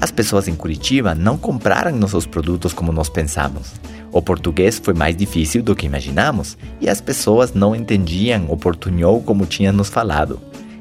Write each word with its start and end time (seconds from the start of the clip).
As 0.00 0.10
pessoas 0.10 0.48
em 0.48 0.54
Curitiba 0.54 1.14
não 1.14 1.36
compraram 1.36 1.94
nossos 1.94 2.24
produtos 2.24 2.72
como 2.72 2.90
nós 2.90 3.10
pensamos. 3.10 3.72
O 4.10 4.22
português 4.22 4.80
foi 4.82 4.94
mais 4.94 5.14
difícil 5.14 5.62
do 5.62 5.76
que 5.76 5.84
imaginamos 5.84 6.56
e 6.80 6.88
as 6.88 7.00
pessoas 7.02 7.52
não 7.52 7.76
entendiam 7.76 8.46
o 8.48 8.56
portunhol 8.56 9.20
como 9.20 9.44
tinha 9.44 9.70
nos 9.70 9.90
falado. 9.90 10.40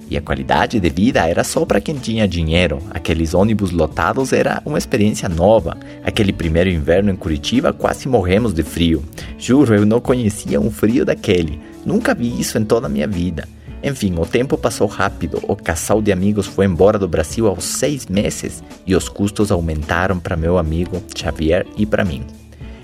E 0.10 0.18
a 0.18 0.22
qualidade 0.22 0.80
de 0.80 0.90
vida 0.90 1.28
era 1.28 1.44
só 1.44 1.66
para 1.66 1.82
quem 1.82 1.96
tinha 1.96 2.28
dinheiro. 2.28 2.80
Aqueles 2.90 3.34
ônibus 3.36 3.72
lotados 3.72 4.34
era 4.34 4.62
uma 4.66 4.78
experiência 4.78 5.30
nova. 5.30 5.78
Aquele 6.04 6.34
primeiro 6.34 6.70
inverno 6.70 7.12
em 7.12 7.16
Curitiba 7.16 7.72
quase 7.72 8.08
morremos 8.08 8.54
de 8.54 8.64
frio. 8.64 9.04
Juro, 9.38 9.76
eu 9.76 9.86
não 9.86 10.00
conhecia 10.00 10.60
um 10.60 10.72
frio 10.72 11.06
daquele. 11.06 11.60
Nunca 11.86 12.16
vi 12.16 12.40
isso 12.40 12.58
em 12.58 12.64
toda 12.64 12.88
a 12.88 12.90
minha 12.90 13.08
vida. 13.08 13.48
Enfim, 13.84 14.16
o 14.18 14.26
tempo 14.26 14.58
passou 14.58 14.88
rápido. 14.88 15.42
O 15.48 15.56
casal 15.56 16.02
de 16.02 16.12
amigos 16.12 16.46
foi 16.46 16.66
embora 16.66 17.00
do 17.00 17.08
Brasil 17.08 17.48
aos 17.48 17.64
seis 17.64 18.08
meses 18.08 18.64
e 18.86 18.96
os 18.96 19.08
custos 19.08 19.52
aumentaram 19.52 20.20
para 20.20 20.36
meu 20.36 20.58
amigo 20.58 21.02
Xavier 21.16 21.66
e 21.78 21.86
para 21.86 22.04
mim. 22.04 22.24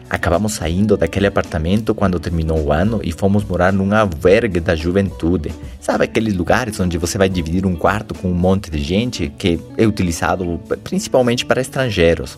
Acabamos 0.09 0.53
saindo 0.53 0.95
daquele 0.95 1.27
apartamento 1.27 1.95
quando 1.95 2.19
terminou 2.19 2.59
o 2.65 2.71
ano 2.71 3.01
e 3.03 3.11
fomos 3.11 3.43
morar 3.43 3.73
num 3.73 3.93
albergue 3.93 4.59
da 4.59 4.75
juventude. 4.75 5.51
Sabe 5.81 6.05
aqueles 6.05 6.35
lugares 6.35 6.79
onde 6.79 6.97
você 6.97 7.17
vai 7.17 7.27
dividir 7.27 7.65
um 7.65 7.75
quarto 7.75 8.13
com 8.13 8.29
um 8.29 8.35
monte 8.35 8.69
de 8.69 8.77
gente 8.77 9.29
que 9.37 9.59
é 9.75 9.85
utilizado 9.85 10.59
principalmente 10.83 11.45
para 11.45 11.59
estrangeiros? 11.59 12.37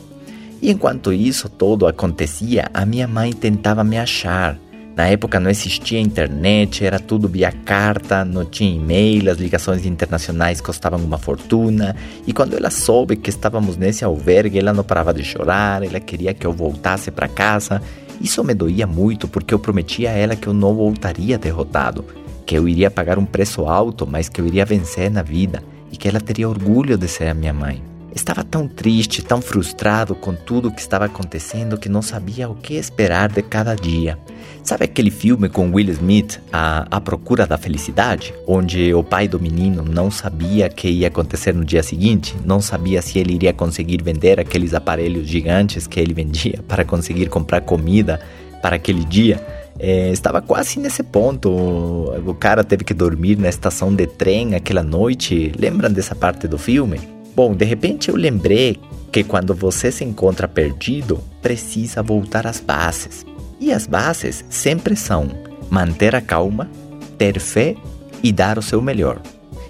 E 0.62 0.72
enquanto 0.72 1.14
isso 1.14 1.50
todo 1.50 1.86
acontecia, 1.86 2.68
a 2.74 2.86
minha 2.86 3.08
mãe 3.08 3.32
tentava 3.34 3.84
me 3.84 3.98
achar. 3.98 4.58
Na 4.98 5.06
época 5.06 5.40
não 5.40 5.52
existia 5.52 6.00
internet, 6.00 6.84
era 6.84 7.00
tudo 7.00 7.28
via 7.28 7.52
carta, 7.52 8.26
não 8.26 8.44
tinha 8.44 8.76
e-mail, 8.76 9.30
as 9.30 9.38
ligações 9.38 9.86
internacionais 9.86 10.60
custavam 10.60 11.00
uma 11.00 11.20
fortuna. 11.20 11.96
E 12.26 12.34
quando 12.34 12.56
ela 12.56 12.72
soube 12.72 13.16
que 13.16 13.30
estávamos 13.30 13.78
nesse 13.78 14.04
albergue, 14.04 14.58
ela 14.58 14.74
não 14.74 14.84
parava 14.84 15.14
de 15.14 15.24
chorar, 15.24 15.84
ela 15.84 16.00
queria 16.00 16.34
que 16.34 16.48
eu 16.48 16.52
voltasse 16.52 17.12
para 17.12 17.28
casa. 17.28 17.80
Isso 18.20 18.44
me 18.44 18.56
doía 18.56 18.88
muito 18.88 19.28
porque 19.28 19.54
eu 19.54 19.60
prometi 19.60 20.08
a 20.08 20.12
ela 20.14 20.36
que 20.36 20.48
eu 20.48 20.54
não 20.54 20.74
voltaria 20.74 21.38
derrotado, 21.38 22.04
que 22.44 22.58
eu 22.58 22.68
iria 22.68 22.90
pagar 22.90 23.20
um 23.20 23.26
preço 23.26 23.68
alto, 23.68 24.08
mas 24.08 24.28
que 24.28 24.42
eu 24.42 24.48
iria 24.48 24.66
vencer 24.66 25.12
na 25.12 25.22
vida 25.22 25.64
e 25.92 25.96
que 25.96 26.08
ela 26.08 26.20
teria 26.20 26.50
orgulho 26.50 26.98
de 26.98 27.08
ser 27.08 27.28
a 27.28 27.36
minha 27.36 27.54
mãe. 27.54 27.97
Estava 28.18 28.44
tão 28.44 28.68
triste, 28.68 29.22
tão 29.22 29.40
frustrado 29.40 30.16
com 30.16 30.34
tudo 30.34 30.70
o 30.70 30.72
que 30.72 30.82
estava 30.82 31.06
acontecendo 31.06 31.78
que 31.78 31.88
não 31.88 32.02
sabia 32.02 32.50
o 32.50 32.56
que 32.56 32.74
esperar 32.74 33.30
de 33.30 33.44
cada 33.44 33.76
dia. 33.76 34.18
Sabe 34.64 34.86
aquele 34.86 35.12
filme 35.12 35.48
com 35.48 35.72
Will 35.72 35.92
Smith, 35.92 36.42
a, 36.52 36.88
a 36.90 37.00
Procura 37.00 37.46
da 37.46 37.60
Felicidade? 37.60 38.34
Onde 38.48 38.92
o 38.92 39.04
pai 39.04 39.28
do 39.28 39.40
menino 39.40 39.84
não 39.84 40.10
sabia 40.10 40.66
o 40.66 40.70
que 40.74 40.90
ia 40.90 41.10
acontecer 41.10 41.54
no 41.54 41.64
dia 41.64 41.84
seguinte, 41.84 42.36
não 42.44 42.60
sabia 42.60 43.04
se 43.04 43.20
ele 43.20 43.36
iria 43.36 43.54
conseguir 43.54 44.02
vender 44.02 44.40
aqueles 44.40 44.74
aparelhos 44.74 45.28
gigantes 45.28 45.86
que 45.86 46.00
ele 46.00 46.16
vendia 46.16 46.64
para 46.68 46.84
conseguir 46.84 47.28
comprar 47.28 47.62
comida 47.62 48.20
para 48.64 48.78
aquele 48.78 49.06
dia. 49.06 49.40
É, 49.80 50.10
estava 50.10 50.42
quase 50.42 50.80
nesse 50.80 51.04
ponto. 51.04 51.52
O 51.52 52.34
cara 52.34 52.64
teve 52.64 52.84
que 52.84 52.96
dormir 52.96 53.38
na 53.38 53.48
estação 53.48 53.94
de 53.94 54.08
trem 54.08 54.56
aquela 54.56 54.82
noite. 54.82 55.52
Lembram 55.56 55.92
dessa 55.92 56.16
parte 56.16 56.48
do 56.48 56.58
filme? 56.58 57.17
Bom, 57.38 57.54
de 57.54 57.66
repente 57.66 58.10
eu 58.10 58.16
lembrei 58.16 58.80
que 59.12 59.24
quando 59.24 59.54
você 59.54 59.92
se 59.92 60.04
encontra 60.04 60.48
perdido, 60.48 61.24
precisa 61.40 62.02
voltar 62.02 62.48
às 62.48 62.60
bases. 62.60 63.24
E 63.60 63.72
as 63.72 63.86
bases 63.86 64.44
sempre 64.50 64.96
são 64.96 65.30
manter 65.70 66.16
a 66.16 66.22
calma, 66.22 66.68
ter 67.16 67.40
fé 67.40 67.76
e 68.24 68.32
dar 68.32 68.58
o 68.58 68.62
seu 68.64 68.82
melhor. 68.82 69.22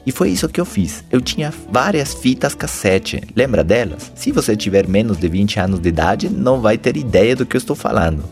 E 0.05 0.13
foi 0.13 0.29
isso 0.29 0.47
que 0.47 0.61
eu 0.61 0.65
fiz. 0.65 1.03
Eu 1.11 1.19
tinha 1.19 1.53
várias 1.69 2.13
fitas 2.13 2.55
cassete. 2.55 3.21
Lembra 3.35 3.65
delas? 3.65 4.13
Se 4.15 4.31
você 4.31 4.55
tiver 4.55 4.87
menos 4.87 5.17
de 5.17 5.27
20 5.27 5.59
anos 5.59 5.81
de 5.81 5.89
idade, 5.89 6.29
não 6.29 6.61
vai 6.61 6.77
ter 6.77 6.95
ideia 6.95 7.35
do 7.35 7.45
que 7.45 7.57
eu 7.57 7.59
estou 7.59 7.75
falando. 7.75 8.23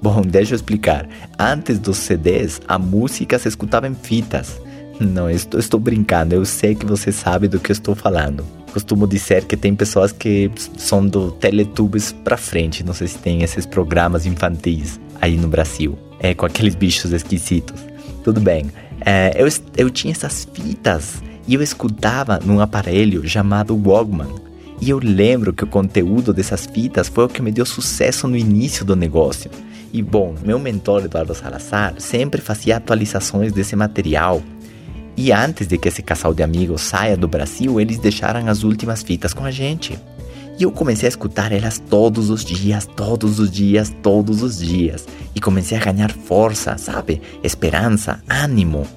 Bom, 0.00 0.22
deixa 0.22 0.52
eu 0.52 0.56
explicar. 0.56 1.08
Antes 1.36 1.80
dos 1.80 1.96
CDs, 1.96 2.60
a 2.68 2.78
música 2.78 3.40
se 3.40 3.48
escutava 3.48 3.88
em 3.88 3.94
fitas. 3.96 4.60
Não, 5.00 5.28
estou, 5.28 5.58
estou 5.58 5.80
brincando. 5.80 6.36
Eu 6.36 6.44
sei 6.44 6.76
que 6.76 6.86
você 6.86 7.10
sabe 7.10 7.48
do 7.48 7.58
que 7.58 7.72
eu 7.72 7.74
estou 7.74 7.96
falando 7.96 8.44
costumo 8.74 9.06
dizer 9.06 9.44
que 9.44 9.56
tem 9.56 9.72
pessoas 9.72 10.10
que 10.10 10.50
são 10.76 11.06
do 11.06 11.30
Teletubbies 11.30 12.10
pra 12.10 12.36
frente. 12.36 12.82
Não 12.82 12.92
sei 12.92 13.06
se 13.06 13.18
tem 13.18 13.42
esses 13.44 13.64
programas 13.64 14.26
infantis 14.26 15.00
aí 15.20 15.36
no 15.36 15.46
Brasil. 15.46 15.96
É, 16.18 16.34
com 16.34 16.44
aqueles 16.44 16.74
bichos 16.74 17.12
esquisitos. 17.12 17.80
Tudo 18.24 18.40
bem. 18.40 18.66
É, 19.00 19.32
eu, 19.36 19.46
eu 19.76 19.90
tinha 19.90 20.10
essas 20.10 20.48
fitas 20.52 21.22
e 21.46 21.54
eu 21.54 21.62
escutava 21.62 22.40
num 22.44 22.58
aparelho 22.60 23.26
chamado 23.28 23.76
Walkman. 23.76 24.42
E 24.80 24.90
eu 24.90 24.98
lembro 24.98 25.52
que 25.52 25.62
o 25.62 25.68
conteúdo 25.68 26.32
dessas 26.32 26.66
fitas 26.66 27.08
foi 27.08 27.24
o 27.24 27.28
que 27.28 27.40
me 27.40 27.52
deu 27.52 27.64
sucesso 27.64 28.26
no 28.26 28.36
início 28.36 28.84
do 28.84 28.96
negócio. 28.96 29.50
E 29.92 30.02
bom, 30.02 30.34
meu 30.44 30.58
mentor 30.58 31.04
Eduardo 31.04 31.32
Salazar 31.32 31.94
sempre 31.98 32.40
fazia 32.40 32.78
atualizações 32.78 33.52
desse 33.52 33.76
material 33.76 34.42
e 35.16 35.32
antes 35.32 35.66
de 35.66 35.78
que 35.78 35.88
esse 35.88 36.02
casal 36.02 36.34
de 36.34 36.42
amigos 36.42 36.82
saia 36.82 37.16
do 37.16 37.28
Brasil, 37.28 37.80
eles 37.80 37.98
deixaram 37.98 38.48
as 38.48 38.64
últimas 38.64 39.02
fitas 39.02 39.32
com 39.32 39.44
a 39.44 39.50
gente. 39.50 39.98
E 40.58 40.62
eu 40.62 40.70
comecei 40.70 41.06
a 41.06 41.08
escutar 41.08 41.50
elas 41.52 41.78
todos 41.78 42.30
os 42.30 42.44
dias, 42.44 42.86
todos 42.86 43.38
os 43.40 43.50
dias, 43.50 43.92
todos 44.02 44.42
os 44.42 44.58
dias. 44.58 45.06
E 45.34 45.40
comecei 45.40 45.76
a 45.76 45.80
ganhar 45.80 46.12
força, 46.12 46.78
sabe? 46.78 47.20
Esperança, 47.42 48.22
ânimo. 48.28 48.86